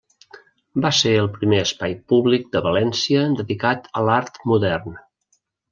Va 0.85 0.91
ser 0.99 1.11
el 1.23 1.29
primer 1.35 1.59
espai 1.65 1.93
públic 2.13 2.49
de 2.57 2.65
València 2.71 3.29
dedicat 3.43 3.89
a 4.03 4.07
l'art 4.09 4.45
modern. 4.55 5.03